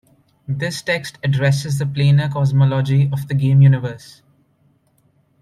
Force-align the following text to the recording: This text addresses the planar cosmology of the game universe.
This 0.47 0.81
text 0.81 1.19
addresses 1.21 1.77
the 1.77 1.85
planar 1.85 2.33
cosmology 2.33 3.07
of 3.13 3.27
the 3.27 3.35
game 3.35 3.61
universe. 3.61 4.23